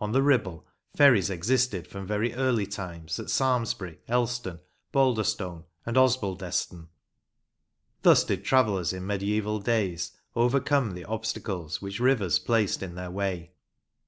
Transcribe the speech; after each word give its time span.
On 0.00 0.10
the 0.10 0.20
Ribble, 0.20 0.66
ferries 0.96 1.30
existed 1.30 1.86
from 1.86 2.04
very 2.04 2.34
early 2.34 2.66
times 2.66 3.20
at 3.20 3.30
Samlesbury, 3.30 4.00
Elston, 4.08 4.58
Balderstone, 4.92 5.62
and 5.86 5.96
Osbaldeston. 5.96 6.88
Thus 8.02 8.24
did 8.24 8.44
travellers 8.44 8.92
in 8.92 9.06
mediaeval 9.06 9.60
days 9.60 10.10
overcome 10.34 10.94
the 10.94 11.04
obstacles 11.04 11.80
which 11.80 12.00
rivers 12.00 12.40
placed 12.40 12.82
in 12.82 12.96
their 12.96 13.12
way. 13.12 13.52